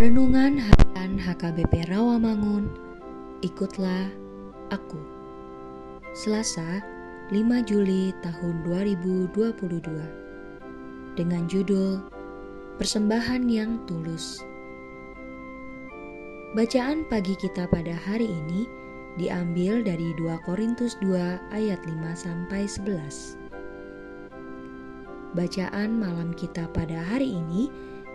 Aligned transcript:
Renungan 0.00 0.56
Harian 0.56 1.20
HKBP 1.20 1.92
Rawamangun. 1.92 2.72
Ikutlah 3.44 4.08
Aku. 4.72 4.96
Selasa 6.16 6.80
5 7.28 7.36
Juli 7.68 8.08
tahun 8.24 8.64
2022 8.64 9.60
Dengan 11.20 11.44
judul 11.52 12.00
Persembahan 12.80 13.44
yang 13.52 13.76
Tulus. 13.84 14.40
Bacaan 16.56 17.04
pagi 17.12 17.36
kita 17.36 17.68
pada 17.68 17.92
hari 17.92 18.24
ini 18.24 18.64
diambil 19.20 19.84
dari 19.84 20.16
2 20.16 20.48
Korintus 20.48 20.96
2 21.04 21.12
ayat 21.52 21.84
5 21.84 21.92
sampai 22.16 22.64
11. 22.64 23.36
Bacaan 25.36 25.92
malam 25.92 26.32
kita 26.32 26.72
pada 26.72 27.04
hari 27.04 27.36
ini 27.36 27.68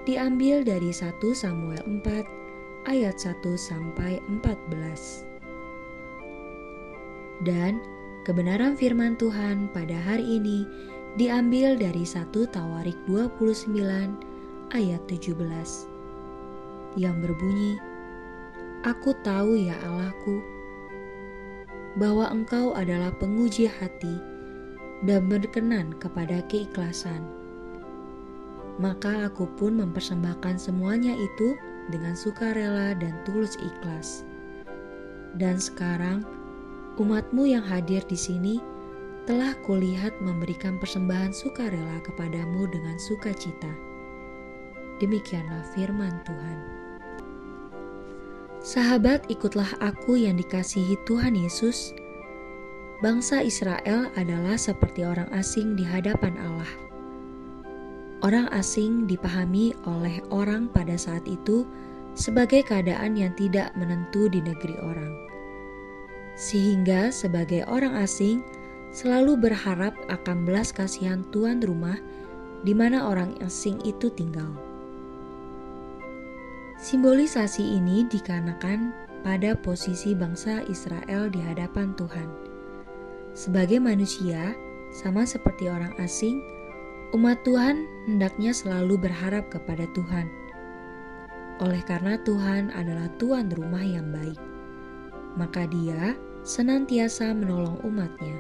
diambil 0.06 0.62
dari 0.62 0.94
1 0.94 1.18
Samuel 1.34 1.82
4 1.82 2.86
ayat 2.86 3.18
1 3.18 3.42
sampai 3.58 4.22
14. 4.30 5.26
Dan 7.42 7.82
kebenaran 8.22 8.78
firman 8.78 9.18
Tuhan 9.18 9.74
pada 9.74 9.98
hari 9.98 10.38
ini 10.38 10.70
diambil 11.18 11.74
dari 11.74 12.06
1 12.06 12.30
Tawarik 12.32 12.96
29 13.10 13.74
ayat 14.78 15.02
17 15.10 15.34
yang 17.02 17.18
berbunyi 17.20 17.76
Aku 18.86 19.18
tahu 19.26 19.58
ya 19.58 19.74
Allahku 19.82 20.46
bahwa 21.98 22.30
Engkau 22.30 22.78
adalah 22.78 23.10
penguji 23.18 23.66
hati 23.66 24.22
dan 25.02 25.26
berkenan 25.26 25.98
kepada 25.98 26.46
keikhlasan 26.46 27.26
maka 28.76 29.32
aku 29.32 29.48
pun 29.56 29.80
mempersembahkan 29.80 30.60
semuanya 30.60 31.16
itu 31.16 31.56
dengan 31.88 32.18
sukarela 32.18 32.98
dan 32.98 33.16
tulus 33.24 33.56
ikhlas. 33.62 34.28
Dan 35.36 35.60
sekarang, 35.60 36.24
umatmu 37.00 37.48
yang 37.48 37.64
hadir 37.64 38.04
di 38.08 38.16
sini 38.16 38.56
telah 39.26 39.56
kulihat 39.66 40.14
memberikan 40.22 40.78
persembahan 40.78 41.34
sukarela 41.34 41.98
kepadamu 42.04 42.68
dengan 42.70 42.96
sukacita. 43.00 43.72
Demikianlah 45.04 45.64
firman 45.76 46.24
Tuhan. 46.24 46.60
Sahabat, 48.66 49.28
ikutlah 49.30 49.78
aku 49.84 50.18
yang 50.18 50.40
dikasihi 50.40 50.98
Tuhan 51.06 51.38
Yesus. 51.38 51.94
Bangsa 53.04 53.44
Israel 53.44 54.10
adalah 54.16 54.56
seperti 54.58 55.04
orang 55.04 55.28
asing 55.36 55.76
di 55.76 55.84
hadapan 55.84 56.34
Allah 56.40 56.85
Orang 58.24 58.48
asing 58.56 59.10
dipahami 59.10 59.76
oleh 59.84 60.24
orang 60.32 60.72
pada 60.72 60.96
saat 60.96 61.24
itu 61.28 61.68
sebagai 62.16 62.64
keadaan 62.64 63.20
yang 63.20 63.36
tidak 63.36 63.76
menentu 63.76 64.32
di 64.32 64.40
negeri 64.40 64.80
orang. 64.80 65.14
Sehingga 66.40 67.12
sebagai 67.12 67.68
orang 67.68 67.96
asing 68.00 68.40
selalu 68.96 69.36
berharap 69.36 69.92
akan 70.08 70.48
belas 70.48 70.72
kasihan 70.72 71.28
tuan 71.36 71.60
rumah 71.60 72.00
di 72.64 72.72
mana 72.72 73.04
orang 73.12 73.36
asing 73.44 73.84
itu 73.84 74.08
tinggal. 74.16 74.48
Simbolisasi 76.80 77.64
ini 77.64 78.08
dikarenakan 78.08 78.92
pada 79.24 79.58
posisi 79.58 80.16
bangsa 80.16 80.64
Israel 80.72 81.28
di 81.28 81.40
hadapan 81.44 81.92
Tuhan. 82.00 82.30
Sebagai 83.36 83.84
manusia, 83.84 84.56
sama 84.96 85.28
seperti 85.28 85.68
orang 85.68 85.92
asing, 86.00 86.40
Umat 87.14 87.46
Tuhan 87.46 87.86
hendaknya 88.10 88.50
selalu 88.50 88.98
berharap 88.98 89.54
kepada 89.54 89.86
Tuhan. 89.94 90.26
Oleh 91.62 91.86
karena 91.86 92.18
Tuhan 92.26 92.74
adalah 92.74 93.08
tuan 93.22 93.48
rumah 93.54 93.86
yang 93.86 94.10
baik, 94.10 94.42
maka 95.38 95.70
Dia 95.70 96.18
senantiasa 96.42 97.32
menolong 97.38 97.78
umatnya. 97.86 98.38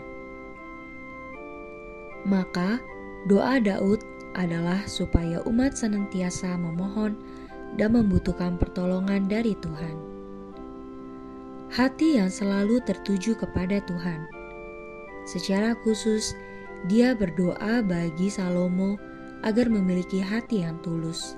Maka 2.25 2.81
doa 3.29 3.61
Daud 3.61 4.01
adalah 4.33 4.81
supaya 4.89 5.45
umat 5.45 5.77
senantiasa 5.77 6.57
memohon 6.57 7.13
dan 7.77 7.93
membutuhkan 7.93 8.57
pertolongan 8.57 9.29
dari 9.29 9.53
Tuhan. 9.61 9.95
Hati 11.71 12.17
yang 12.17 12.31
selalu 12.31 12.81
tertuju 12.83 13.35
kepada 13.35 13.83
Tuhan. 13.83 14.25
Secara 15.25 15.73
khusus, 15.81 16.37
dia 16.85 17.17
berdoa 17.17 17.81
bagi 17.81 18.29
Salomo 18.29 18.97
agar 19.41 19.69
memiliki 19.69 20.21
hati 20.21 20.61
yang 20.65 20.77
tulus. 20.85 21.33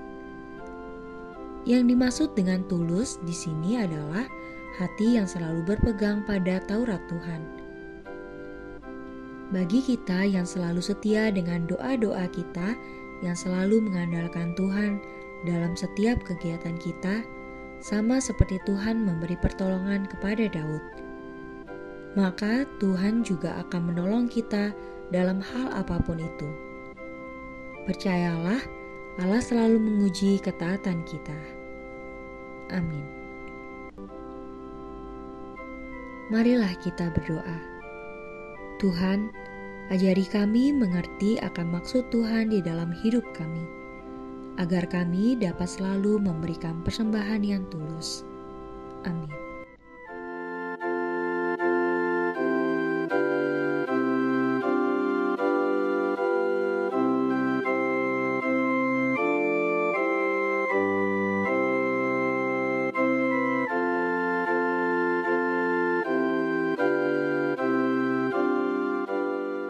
Yang 1.67 1.83
dimaksud 1.91 2.29
dengan 2.35 2.63
tulus 2.71 3.19
di 3.27 3.35
sini 3.35 3.79
adalah 3.79 4.23
hati 4.79 5.19
yang 5.19 5.27
selalu 5.27 5.63
berpegang 5.67 6.23
pada 6.23 6.63
Taurat 6.67 6.99
Tuhan. 7.11 7.41
Bagi 9.51 9.79
kita 9.79 10.27
yang 10.27 10.43
selalu 10.43 10.83
setia 10.83 11.31
dengan 11.31 11.63
doa-doa 11.67 12.27
kita, 12.31 12.75
yang 13.23 13.35
selalu 13.35 13.79
mengandalkan 13.83 14.51
Tuhan 14.59 14.99
dalam 15.47 15.75
setiap 15.75 16.19
kegiatan 16.27 16.75
kita, 16.79 17.23
sama 17.79 18.19
seperti 18.19 18.59
Tuhan 18.67 19.05
memberi 19.05 19.39
pertolongan 19.39 20.09
kepada 20.09 20.49
Daud, 20.51 20.83
maka 22.17 22.65
Tuhan 22.81 23.21
juga 23.21 23.61
akan 23.61 23.93
menolong 23.93 24.25
kita 24.25 24.73
dalam 25.13 25.39
hal 25.39 25.71
apa 25.71 25.99
pun 26.03 26.19
itu. 26.19 26.49
Percayalah, 27.87 28.59
Allah 29.17 29.41
selalu 29.41 29.79
menguji 29.79 30.37
ketaatan 30.43 31.01
kita. 31.07 31.39
Amin. 32.75 33.07
Marilah 36.27 36.75
kita 36.83 37.07
berdoa. 37.15 37.57
Tuhan, 38.83 39.31
ajari 39.87 40.27
kami 40.27 40.75
mengerti 40.75 41.39
akan 41.39 41.79
maksud 41.79 42.11
Tuhan 42.11 42.51
di 42.51 42.59
dalam 42.59 42.91
hidup 42.91 43.23
kami, 43.31 43.63
agar 44.59 44.83
kami 44.91 45.39
dapat 45.39 45.71
selalu 45.71 46.19
memberikan 46.19 46.83
persembahan 46.83 47.41
yang 47.47 47.63
tulus. 47.71 48.27
Amin. 49.07 49.46